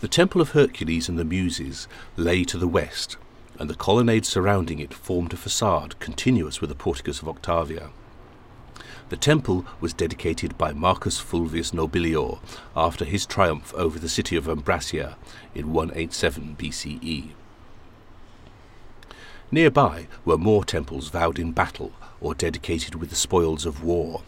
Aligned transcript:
The 0.00 0.08
Temple 0.08 0.40
of 0.40 0.52
Hercules 0.52 1.10
and 1.10 1.18
the 1.18 1.26
Muses 1.26 1.86
lay 2.16 2.42
to 2.44 2.56
the 2.56 2.66
west, 2.66 3.18
and 3.58 3.68
the 3.68 3.74
colonnade 3.74 4.24
surrounding 4.24 4.78
it 4.78 4.94
formed 4.94 5.34
a 5.34 5.36
facade 5.36 5.98
continuous 5.98 6.62
with 6.62 6.70
the 6.70 6.74
porticus 6.74 7.20
of 7.20 7.28
Octavia. 7.28 7.90
The 9.10 9.18
temple 9.18 9.66
was 9.78 9.92
dedicated 9.92 10.56
by 10.56 10.72
Marcus 10.72 11.20
Fulvius 11.20 11.72
Nobilior 11.72 12.38
after 12.74 13.04
his 13.04 13.26
triumph 13.26 13.74
over 13.74 13.98
the 13.98 14.08
city 14.08 14.36
of 14.36 14.46
Ambracia 14.46 15.16
in 15.54 15.74
187 15.74 16.56
BCE. 16.58 17.32
Nearby 19.50 20.06
were 20.24 20.38
more 20.38 20.64
temples 20.64 21.10
vowed 21.10 21.38
in 21.38 21.52
battle 21.52 21.92
or 22.22 22.34
dedicated 22.34 22.94
with 22.94 23.10
the 23.10 23.16
spoils 23.16 23.66
of 23.66 23.84
war. 23.84 24.22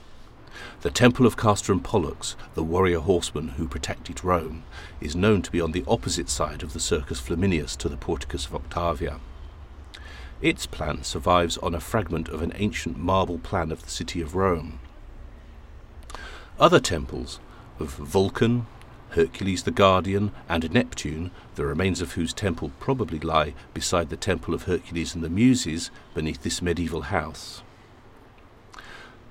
The 0.83 0.91
temple 0.91 1.27
of 1.27 1.37
Castor 1.37 1.73
and 1.73 1.83
Pollux, 1.83 2.37
the 2.55 2.63
warrior 2.63 3.01
horseman 3.01 3.51
who 3.51 3.69
protected 3.69 4.25
Rome, 4.25 4.65
is 5.01 5.15
known 5.15 5.43
to 5.43 5.51
be 5.51 5.61
on 5.61 5.73
the 5.73 5.85
opposite 5.87 6.29
side 6.29 6.63
of 6.63 6.73
the 6.73 6.81
Circus 6.81 7.21
Flaminius 7.21 7.77
to 7.77 7.89
the 7.89 7.97
Porticus 7.97 8.47
of 8.47 8.55
Octavia. 8.55 9.21
Its 10.41 10.67
plan 10.67 11.05
survives 11.05 11.57
on 11.59 11.75
a 11.75 11.81
fragment 11.81 12.29
of 12.29 12.43
an 12.43 12.53
ancient 12.57 12.99
marble 12.99 13.39
plan 13.39 13.71
of 13.71 13.85
the 13.85 13.91
city 13.91 14.21
of 14.21 14.35
Rome. 14.35 14.81
Other 16.59 16.81
temples 16.81 17.39
of 17.79 17.91
Vulcan, 17.95 18.67
Hercules 19.11 19.63
the 19.63 19.71
Guardian, 19.71 20.33
and 20.49 20.73
Neptune, 20.73 21.31
the 21.55 21.65
remains 21.65 22.01
of 22.01 22.13
whose 22.13 22.33
temple 22.33 22.73
probably 22.81 23.19
lie 23.19 23.55
beside 23.73 24.11
the 24.11 24.17
temple 24.17 24.53
of 24.55 24.65
Hercules 24.65 25.15
and 25.15 25.23
the 25.23 25.31
Muses 25.31 25.91
beneath 26.15 26.43
this 26.43 26.61
medieval 26.61 27.03
house. 27.03 27.63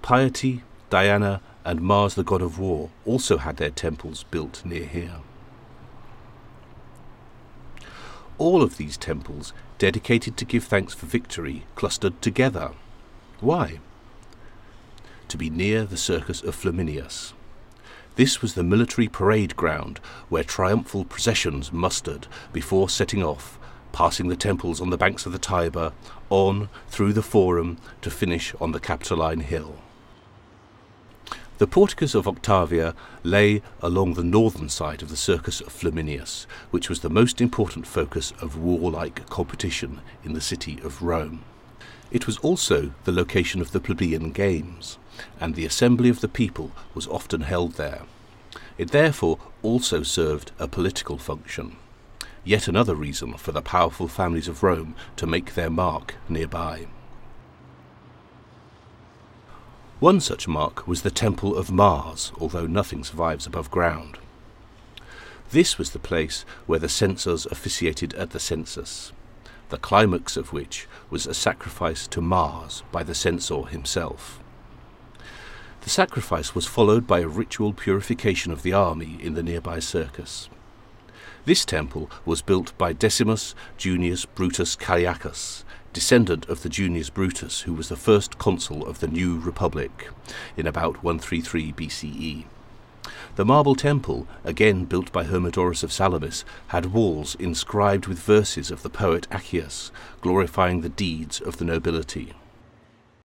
Piety, 0.02 0.64
Diana, 0.92 1.42
and 1.64 1.80
Mars 1.80 2.16
the 2.16 2.24
god 2.24 2.42
of 2.42 2.60
war 2.60 2.90
also 3.06 3.38
had 3.38 3.56
their 3.58 3.70
temples 3.70 4.26
built 4.30 4.64
near 4.66 4.86
here. 4.86 5.20
All 8.38 8.62
of 8.62 8.76
these 8.76 8.98
temples 8.98 9.54
dedicated 9.78 10.36
to 10.36 10.46
give 10.46 10.66
thanks 10.66 10.94
for 10.94 11.06
victory, 11.06 11.64
clustered 11.76 12.22
together. 12.22 12.72
Why? 13.40 13.80
To 15.30 15.38
be 15.38 15.50
near 15.50 15.86
the 15.86 15.96
circus 15.96 16.44
of 16.44 16.56
Flaminius. 16.56 17.32
This 18.16 18.42
was 18.42 18.56
the 18.56 18.64
military 18.64 19.08
parade 19.08 19.56
ground 19.56 20.00
where 20.28 20.44
triumphal 20.44 21.06
processions 21.06 21.72
mustered 21.72 22.28
before 22.52 22.90
setting 22.90 23.24
off, 23.24 23.58
passing 23.94 24.28
the 24.28 24.36
temples 24.36 24.82
on 24.82 24.90
the 24.90 24.98
banks 24.98 25.26
of 25.26 25.32
the 25.32 25.40
Tiber, 25.40 25.94
on 26.30 26.68
through 26.90 27.14
the 27.14 27.24
Forum 27.24 27.78
to 28.02 28.12
finish 28.12 28.54
on 28.60 28.74
the 28.74 28.80
Capitoline 28.82 29.40
Hill. 29.40 29.78
The 31.62 31.68
porticus 31.68 32.16
of 32.16 32.28
Octavia 32.28 32.96
lay 33.22 33.62
along 33.84 34.16
the 34.16 34.24
northern 34.24 34.68
side 34.68 35.04
of 35.04 35.10
the 35.10 35.16
Circus 35.16 35.62
of 35.62 35.72
Flaminius, 35.72 36.48
which 36.72 36.90
was 36.90 37.02
the 37.02 37.10
most 37.12 37.40
important 37.40 37.86
focus 37.86 38.34
of 38.42 38.58
warlike 38.58 39.30
competition 39.30 40.02
in 40.24 40.34
the 40.34 40.42
city 40.42 40.80
of 40.84 41.04
Rome. 41.04 41.44
It 42.10 42.26
was 42.26 42.40
also 42.40 42.94
the 43.04 43.12
location 43.12 43.62
of 43.62 43.74
the 43.74 43.80
plebeian 43.80 44.32
games, 44.32 44.98
and 45.40 45.54
the 45.54 45.68
assembly 45.68 46.10
of 46.10 46.22
the 46.22 46.28
people 46.28 46.72
was 46.96 47.06
often 47.06 47.42
held 47.42 47.74
there. 47.74 48.06
It 48.80 48.90
therefore 48.90 49.38
also 49.62 50.02
served 50.02 50.52
a 50.58 50.68
political 50.68 51.20
function. 51.20 51.76
Yet 52.44 52.68
another 52.68 52.96
reason 52.96 53.36
for 53.36 53.52
the 53.52 53.62
powerful 53.62 54.08
families 54.08 54.48
of 54.48 54.64
Rome 54.64 54.96
to 55.16 55.28
make 55.28 55.54
their 55.54 55.70
mark 55.70 56.16
nearby. 56.28 56.88
One 60.02 60.20
such 60.20 60.48
mark 60.48 60.88
was 60.88 61.04
the 61.04 61.12
Temple 61.12 61.56
of 61.56 61.70
Mars, 61.70 62.32
although 62.40 62.66
nothing 62.66 63.04
survives 63.04 63.46
above 63.46 63.70
ground. 63.70 64.18
This 65.52 65.78
was 65.78 65.92
the 65.92 66.00
place 66.00 66.44
where 66.66 66.80
the 66.80 66.90
censors 66.90 67.46
officiated 67.46 68.16
at 68.16 68.32
the 68.32 68.40
census, 68.40 69.12
the 69.70 69.78
climax 69.78 70.38
of 70.38 70.54
which 70.54 70.88
was 71.12 71.28
a 71.28 71.36
sacrifice 71.36 72.08
to 72.08 72.20
Mars 72.20 72.82
by 72.92 73.04
the 73.04 73.14
censor 73.14 73.62
himself. 73.66 74.40
The 75.82 75.92
sacrifice 75.92 76.56
was 76.56 76.66
followed 76.66 77.06
by 77.06 77.20
a 77.20 77.28
ritual 77.28 77.72
purification 77.72 78.52
of 78.52 78.64
the 78.64 78.74
army 78.74 79.20
in 79.22 79.36
the 79.36 79.44
nearby 79.44 79.78
circus. 79.78 80.50
This 81.46 81.64
temple 81.64 82.10
was 82.26 82.42
built 82.42 82.76
by 82.76 82.94
Decimus 82.94 83.54
Junius 83.78 84.26
Brutus 84.26 84.76
Callaicus 84.76 85.64
descendant 85.94 86.48
of 86.48 86.64
the 86.64 86.70
Junius 86.70 87.10
Brutus, 87.10 87.62
who 87.62 87.74
was 87.74 87.90
the 87.90 87.96
first 87.96 88.38
consul 88.38 88.86
of 88.86 89.00
the 89.00 89.08
new 89.08 89.40
republic 89.40 90.10
in 90.56 90.68
about 90.68 91.04
133 91.04 91.74
BCE. 91.74 92.46
The 93.36 93.46
marble 93.46 93.76
temple, 93.76 94.28
again 94.44 94.86
built 94.86 95.12
by 95.12 95.24
Hermodorus 95.24 95.84
of 95.84 95.92
Salamis, 95.92 96.44
had 96.68 96.94
walls 96.94 97.36
inscribed 97.36 98.08
with 98.08 98.20
verses 98.20 98.72
of 98.72 98.84
the 98.84 98.90
poet 98.90 99.28
Accius, 99.32 99.92
glorifying 100.22 100.82
the 100.82 100.90
deeds 100.90 101.40
of 101.40 101.58
the 101.58 101.66
nobility. 101.66 102.34